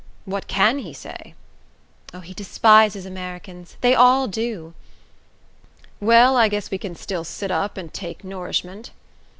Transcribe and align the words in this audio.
"What 0.25 0.47
CAN 0.47 0.79
he 0.79 0.93
say?" 0.93 1.35
"Oh, 2.11 2.21
he 2.21 2.33
despises 2.33 3.05
Americans 3.05 3.77
they 3.81 3.93
all 3.93 4.27
do." 4.27 4.73
"Well, 5.99 6.35
I 6.37 6.47
guess 6.47 6.71
we 6.71 6.79
can 6.79 6.95
still 6.95 7.23
sit 7.23 7.51
up 7.51 7.77
and 7.77 7.93
take 7.93 8.23
nourishment." 8.23 8.89